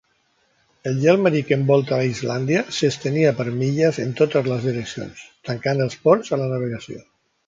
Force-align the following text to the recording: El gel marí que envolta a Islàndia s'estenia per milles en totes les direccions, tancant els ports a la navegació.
El 0.91 0.95
gel 1.01 1.19
marí 1.25 1.41
que 1.49 1.57
envolta 1.57 1.93
a 1.97 2.07
Islàndia 2.11 2.63
s'estenia 2.77 3.33
per 3.41 3.45
milles 3.59 3.99
en 4.05 4.15
totes 4.21 4.49
les 4.53 4.65
direccions, 4.71 5.21
tancant 5.51 5.85
els 5.87 5.99
ports 6.07 6.33
a 6.37 6.41
la 6.45 6.49
navegació. 6.55 7.03